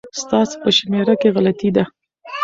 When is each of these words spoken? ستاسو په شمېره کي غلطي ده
ستاسو 0.21 0.55
په 0.63 0.69
شمېره 0.77 1.15
کي 1.21 1.29
غلطي 1.35 1.69
ده 1.75 1.83